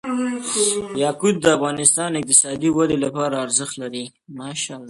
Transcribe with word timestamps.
یاقوت 1.03 1.35
د 1.41 1.45
افغانستان 1.57 2.07
د 2.11 2.15
اقتصادي 2.21 2.69
ودې 2.73 2.97
لپاره 3.05 3.35
ارزښت 3.45 3.75
لري. 3.81 4.05